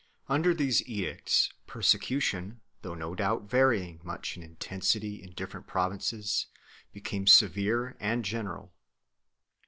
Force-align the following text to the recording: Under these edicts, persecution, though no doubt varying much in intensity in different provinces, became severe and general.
Under 0.27 0.55
these 0.55 0.81
edicts, 0.89 1.53
persecution, 1.67 2.61
though 2.81 2.95
no 2.95 3.13
doubt 3.13 3.43
varying 3.47 3.99
much 4.03 4.35
in 4.35 4.41
intensity 4.41 5.21
in 5.21 5.33
different 5.33 5.67
provinces, 5.67 6.47
became 6.91 7.27
severe 7.27 7.95
and 7.99 8.25
general. 8.25 8.73